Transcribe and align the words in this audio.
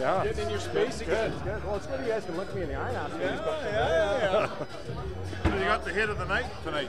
Yeah. 0.00 0.24
Getting 0.24 0.44
in 0.44 0.50
your 0.50 0.60
space 0.60 1.00
again. 1.02 1.30
Good, 1.30 1.44
good. 1.44 1.64
Well, 1.66 1.76
it's 1.76 1.86
good 1.86 2.00
you 2.00 2.06
guys 2.06 2.24
can 2.24 2.36
look 2.36 2.54
me 2.54 2.62
in 2.62 2.68
the 2.68 2.74
eye 2.76 2.92
now. 2.92 3.06
Yeah, 3.18 3.36
yeah, 3.64 4.48
yeah. 5.44 5.54
You 5.60 5.64
got 5.66 5.84
the 5.84 5.92
hit 5.92 6.08
of 6.08 6.18
the 6.18 6.24
night 6.24 6.46
tonight. 6.64 6.88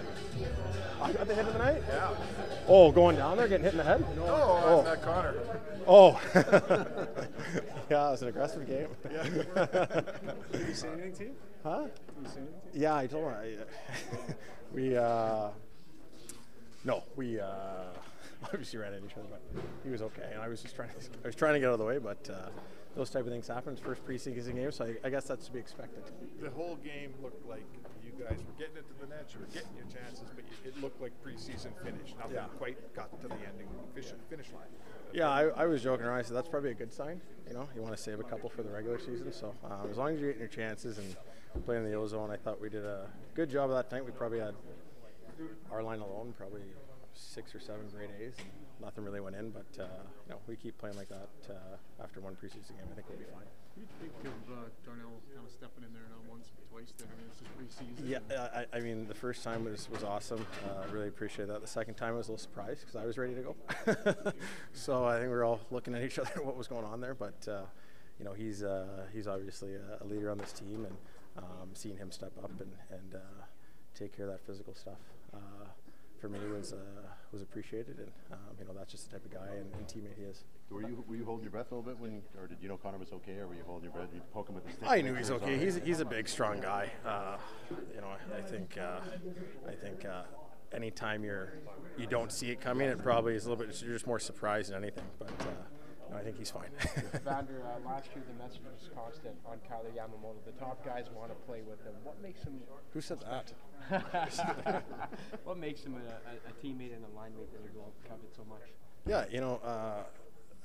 I 1.01 1.11
got 1.11 1.27
the 1.27 1.35
hit 1.35 1.45
of 1.45 1.53
the 1.53 1.59
night? 1.59 1.83
Yeah. 1.89 2.09
Oh, 2.67 2.92
going 2.92 3.17
down 3.17 3.35
there, 3.35 3.47
getting 3.50 3.66
hit 3.66 3.74
in 3.74 3.77
the 3.79 3.83
head? 3.83 4.05
Oh, 4.19 4.61
Oh. 4.66 4.79
on 4.79 4.85
that 4.85 5.01
Connor. 5.01 5.33
Oh. 5.87 6.21
yeah, 7.89 8.07
it 8.07 8.11
was 8.11 8.21
an 8.21 8.27
aggressive 8.29 8.66
game. 8.66 8.88
Yeah. 9.12 9.23
Did 10.52 10.68
he 10.68 10.73
say 10.73 10.88
anything 10.89 11.14
to 11.16 11.23
you? 11.25 11.32
Huh? 11.64 11.88
Did 12.21 12.32
say 12.32 12.38
anything? 12.39 12.48
Yeah, 12.73 12.96
I 12.96 13.07
told 13.07 13.25
him. 13.25 13.34
I, 13.34 13.55
we, 14.73 14.96
uh, 14.96 15.50
no, 16.86 17.04
we 17.16 17.39
uh, 17.39 17.48
obviously 18.46 18.80
ran 18.80 18.93
into 18.93 19.07
each 19.07 19.18
other, 19.18 19.28
but 19.30 19.41
he 19.84 19.89
was 19.89 20.02
okay. 20.02 20.30
And 20.34 20.41
I 20.41 20.48
was 20.48 20.62
just 20.62 20.75
trying 20.75 20.89
to, 20.89 20.96
I 21.23 21.28
was 21.28 21.36
trying 21.36 21.54
to 21.55 21.59
get 21.59 21.68
out 21.68 21.73
of 21.73 21.80
the 21.80 21.86
way, 21.86 21.98
but 21.98 22.30
uh, 22.32 22.50
those 22.96 23.10
type 23.10 23.26
of 23.26 23.32
things 23.32 23.48
happen. 23.48 23.73
It's 23.73 23.82
First 23.82 24.05
preseason 24.05 24.55
game, 24.55 24.71
so 24.71 24.86
I, 24.86 25.08
I 25.08 25.09
guess 25.09 25.26
that's 25.26 25.45
to 25.48 25.52
be 25.52 25.59
expected. 25.59 26.04
The 26.41 26.50
whole 26.50 26.76
game 26.77 27.14
looked 27.23 27.48
like 27.48 27.64
you 28.04 28.12
guys 28.23 28.38
were 28.40 28.54
getting 28.59 28.77
it 28.77 28.86
to 28.88 28.94
the 29.02 29.08
net. 29.08 29.26
You 29.34 29.40
were 29.40 29.45
getting 29.54 29.70
your 29.77 29.86
chances, 29.88 30.26
but 30.36 30.44
you- 30.44 30.70
it 30.70 30.80
looked 30.81 31.02
like 31.02 31.12
preseason 31.26 31.72
finish. 31.84 32.14
Nothing 32.20 32.36
Yeah. 32.36 32.45
quite 32.58 32.94
got 32.94 33.09
to 33.22 33.27
the 33.27 33.34
ending 33.34 33.67
finish, 33.95 34.12
finish 34.30 34.52
line. 34.52 34.67
Yeah, 35.14 35.30
I, 35.30 35.44
I 35.50 35.66
was 35.66 35.81
joking 35.81 36.05
around. 36.05 36.20
I 36.20 36.22
said 36.22 36.36
that's 36.38 36.48
probably 36.50 36.72
a 36.72 36.76
good 36.76 36.94
sign. 36.94 37.20
You 37.48 37.54
know, 37.55 37.67
you 37.76 37.81
want 37.81 37.95
to 37.95 38.02
save 38.02 38.20
a 38.20 38.23
couple 38.23 38.50
for 38.50 38.62
the 38.64 38.70
regular 38.70 39.00
season. 39.00 39.31
So 39.34 39.53
um, 39.66 39.89
as 39.89 39.98
long 39.98 40.14
as 40.14 40.20
you're 40.20 40.30
getting 40.30 40.39
your 40.42 40.48
chances 40.50 40.98
and 41.00 41.16
playing 41.66 41.84
in 41.86 41.89
the 41.92 41.98
ozone, 41.98 42.30
I 42.30 42.38
thought 42.38 42.62
we 42.62 42.70
did 42.70 42.86
a 42.86 43.08
good 43.34 43.50
job 43.50 43.70
of 43.72 43.76
that 43.76 43.92
night. 43.92 44.05
We 44.05 44.12
probably 44.12 44.39
had 44.39 44.53
our 45.72 45.81
line 45.81 46.00
alone 46.00 46.34
probably 46.38 46.62
six 47.14 47.54
or 47.56 47.60
seven 47.60 47.88
great 47.94 48.10
A's. 48.20 48.34
And 48.40 48.50
nothing 48.82 49.04
really 49.04 49.22
went 49.22 49.36
in, 49.36 49.52
but 49.52 49.68
uh, 49.80 49.88
you 50.26 50.32
know 50.32 50.40
we 50.48 50.56
keep 50.56 50.78
playing 50.78 50.98
like 50.98 51.10
that 51.10 51.30
uh, 51.50 52.04
after 52.04 52.20
one 52.20 52.34
preseason 52.34 52.76
game. 52.76 52.88
I 52.92 52.96
think 52.96 53.08
we'll 53.10 53.20
be 53.20 53.26
fine. 53.26 53.48
What 53.76 53.76
do 53.76 53.82
you 53.82 54.12
think 54.12 54.14
of 54.28 54.52
uh, 54.52 54.70
Darnell 54.84 55.22
kind 55.34 55.46
of 55.46 55.52
stepping 55.52 55.84
in 55.84 55.94
there 55.94 56.04
not 56.10 56.30
once 56.30 56.52
but 56.54 56.70
twice 56.70 56.94
there? 56.98 57.08
I 57.08 57.16
mean, 57.16 57.30
it's 57.30 57.40
just 57.40 57.52
preseason. 57.58 58.09
Yeah, 58.09 58.36
uh, 58.36 58.64
I, 58.73 58.78
I 58.78 58.80
mean, 58.81 59.08
the 59.08 59.16
first 59.16 59.44
time 59.44 59.64
was, 59.64 59.90
was 59.90 60.03
awesome. 60.03 60.45
Uh, 60.66 60.84
really 60.92 61.08
appreciate 61.08 61.48
that. 61.48 61.62
The 61.62 61.68
second 61.68 61.95
time 61.95 62.14
I 62.16 62.18
was 62.18 62.28
a 62.28 62.31
little 62.31 62.44
surprised 62.44 62.81
because 62.81 62.95
I 62.95 63.06
was 63.06 63.18
ready 63.18 63.34
to 63.36 63.42
go. 63.42 63.56
so 64.73 65.06
I 65.06 65.18
think 65.20 65.28
we 65.28 65.36
were 65.36 65.46
all 65.46 65.62
looking 65.72 65.96
at 65.96 66.03
each 66.03 66.20
other 66.23 66.44
what 66.44 66.58
was 66.58 66.68
going 66.68 66.86
on 66.86 67.00
there. 67.00 67.16
But 67.16 67.48
uh, 67.48 67.62
you 68.20 68.25
know, 68.25 68.34
he's 68.34 68.64
uh, 68.64 69.06
he's 69.14 69.28
obviously 69.28 69.75
a, 69.75 70.03
a 70.03 70.06
leader 70.06 70.30
on 70.30 70.38
this 70.38 70.52
team, 70.52 70.86
and 70.86 70.98
um, 71.38 71.70
seeing 71.73 71.98
him 71.98 72.12
step 72.12 72.34
up 72.44 72.52
and 72.59 72.72
and 72.92 73.16
uh, 73.16 73.44
take 73.96 74.16
care 74.16 74.25
of 74.25 74.31
that 74.31 74.46
physical 74.46 74.73
stuff 74.73 75.00
uh, 75.34 75.68
for 76.22 76.30
me 76.30 76.39
was 76.55 76.73
uh, 76.73 76.77
was 77.31 77.41
appreciated, 77.41 77.97
and 77.97 78.11
um, 78.31 78.39
you 78.59 78.66
know 78.66 78.72
that's 78.77 78.91
just 78.91 79.09
the 79.09 79.17
type 79.17 79.25
of 79.25 79.31
guy 79.31 79.55
and, 79.58 79.73
and 79.73 79.88
teammate 79.88 80.16
he 80.16 80.23
is. 80.23 80.44
Were 80.69 80.81
you 80.81 81.03
were 81.08 81.16
you 81.16 81.25
holding 81.25 81.44
your 81.44 81.52
breath 81.52 81.72
a 81.72 81.75
little 81.75 81.89
bit 81.89 82.00
when, 82.00 82.22
or 82.39 82.47
did 82.47 82.58
you 82.61 82.69
know 82.69 82.78
Connor 82.78 83.00
was 83.00 83.11
okay, 83.11 83.38
or 83.39 83.47
were 83.47 83.55
you 83.55 83.63
holding 83.66 83.86
your 83.86 83.94
breath? 83.94 84.09
You 84.13 84.22
poke 84.31 84.47
him 84.47 84.55
with 84.55 84.66
the 84.66 84.72
stick. 84.72 84.88
I 84.88 85.02
knew 85.02 85.13
make 85.13 85.19
he's 85.19 85.31
okay. 85.31 85.58
He's 85.58 85.75
he's 85.83 86.00
a 86.00 86.05
big, 86.05 86.30
strong 86.30 86.61
guy. 86.61 86.91
Uh, 87.05 87.38
you 87.94 88.02
know, 88.02 88.08
I, 88.38 88.41
think 88.41 88.78
uh, 88.78 89.00
I 89.67 89.73
think 89.73 90.05
uh, 90.05 90.23
anytime 90.73 91.23
you're 91.23 91.53
you 91.97 92.05
don't 92.05 92.31
see 92.31 92.52
it 92.52 92.61
coming, 92.61 92.88
it 92.88 93.00
probably 93.00 93.35
is 93.35 93.45
a 93.45 93.50
little 93.50 93.66
bit. 93.66 93.81
You're 93.81 93.94
just 93.94 94.08
more 94.08 94.19
surprised 94.19 94.72
than 94.72 94.83
anything. 94.83 95.06
But 95.17 95.31
uh, 95.39 95.70
no, 96.12 96.17
I 96.17 96.23
think 96.23 96.38
he's 96.38 96.52
fine. 96.52 96.70
Vander, 97.23 97.64
uh, 97.64 97.80
last 97.90 98.09
year 98.14 98.23
the 98.28 98.44
message 98.44 98.62
was 98.64 98.90
constant 98.94 99.36
on 99.45 99.59
Kailer 99.67 99.92
Yamamoto. 99.95 100.44
The 100.45 100.52
top 100.59 100.84
guys 100.86 101.06
want 101.16 101.30
to 101.30 101.36
play 101.45 101.62
with 101.62 101.84
him. 101.86 101.94
What 102.03 102.22
makes 102.22 102.44
him? 102.44 102.59
Who 102.94 103.02
said 103.02 103.20
that? 103.22 103.53
what 105.44 105.58
makes 105.58 105.84
him 105.84 105.95
a, 105.95 106.00
a, 106.00 106.34
a 106.50 106.53
teammate 106.64 106.94
and 106.94 107.06
a 107.06 107.16
line 107.16 107.31
mate 107.38 107.52
that 107.53 107.62
you 107.73 107.80
will 107.80 107.94
covet 108.08 108.36
so 108.36 108.44
much? 108.50 108.62
Yeah, 109.08 109.26
you 109.31 109.40
know, 109.40 109.59
uh, 109.64 110.03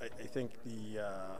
I, 0.00 0.04
I 0.04 0.26
think 0.26 0.50
the, 0.64 1.02
uh, 1.02 1.36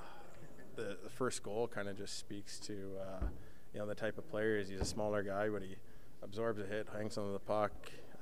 the 0.77 0.97
the 1.03 1.11
first 1.11 1.43
goal 1.43 1.69
kind 1.69 1.89
of 1.89 1.97
just 1.97 2.19
speaks 2.19 2.59
to 2.61 2.73
uh, 3.01 3.27
you 3.75 3.81
know 3.81 3.87
the 3.87 3.95
type 3.95 4.19
of 4.19 4.31
player 4.31 4.57
he 4.57 4.63
is. 4.63 4.69
He's 4.69 4.81
a 4.81 4.85
smaller 4.85 5.23
guy, 5.23 5.49
but 5.49 5.63
he 5.63 5.77
absorbs 6.23 6.61
a 6.61 6.65
hit, 6.65 6.89
hangs 6.97 7.19
onto 7.19 7.33
the 7.33 7.41
puck, 7.41 7.73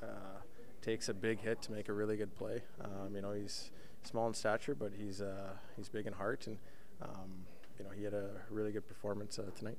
uh, 0.02 0.40
takes 0.82 1.08
a 1.08 1.14
big 1.14 1.40
hit 1.40 1.60
to 1.62 1.72
make 1.72 1.88
a 1.88 1.92
really 1.92 2.16
good 2.16 2.34
play. 2.34 2.62
Um, 2.82 3.14
you 3.14 3.22
know, 3.22 3.32
he's 3.32 3.70
small 4.06 4.26
in 4.26 4.34
stature, 4.34 4.74
but 4.74 4.92
he's 4.96 5.20
uh, 5.20 5.52
he's 5.76 5.88
big 5.88 6.06
in 6.06 6.12
heart, 6.12 6.46
and 6.46 6.58
um, 7.02 7.46
you 7.78 7.84
know 7.84 7.90
he 7.90 8.04
had 8.04 8.14
a 8.14 8.30
really 8.50 8.72
good 8.72 8.86
performance 8.86 9.38
uh, 9.38 9.50
tonight. 9.56 9.78